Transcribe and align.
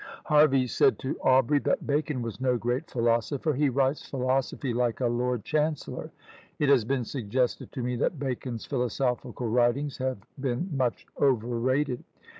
Harvey 0.25 0.65
said 0.65 0.97
to 0.97 1.15
Aubrey, 1.21 1.59
that 1.59 1.85
"Bacon 1.85 2.23
was 2.23 2.41
no 2.41 2.57
great 2.57 2.89
philosopher; 2.89 3.53
he 3.53 3.69
writes 3.69 4.09
philosophy 4.09 4.73
like 4.73 4.99
a 4.99 5.05
lord 5.05 5.43
chancellor." 5.43 6.09
It 6.57 6.69
has 6.69 6.83
been 6.83 7.03
suggested 7.05 7.71
to 7.73 7.83
me 7.83 7.95
that 7.97 8.17
Bacon's 8.17 8.65
philosophical 8.65 9.47
writings 9.47 9.99
have 9.99 10.17
been 10.39 10.71
much 10.75 11.05
overrated. 11.21 12.03